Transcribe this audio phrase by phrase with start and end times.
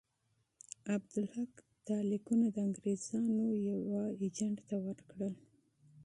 [0.95, 1.53] عبدالحق
[1.87, 5.33] دا لیکونه د انګرېزانو یوه اجنټ ته ورکړل.